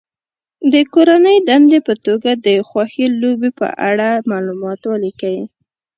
د 0.73 0.75
کورنۍ 0.93 1.37
دندې 1.49 1.79
په 1.87 1.93
توګه 2.05 2.31
د 2.45 2.47
خوښې 2.69 3.05
لوبې 3.21 3.49
په 3.59 3.67
اړه 3.89 4.09
معلومات 4.31 4.79
ولیکي. 4.91 5.37